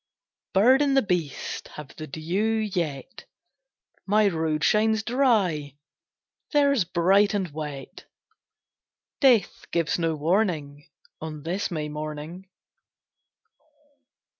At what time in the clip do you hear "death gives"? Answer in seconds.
9.19-9.99